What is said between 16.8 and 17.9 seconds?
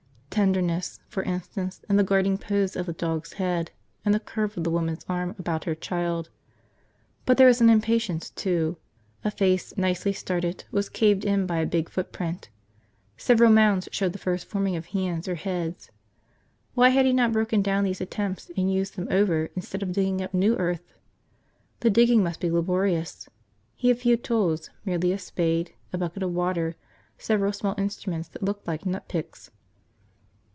had he not broken down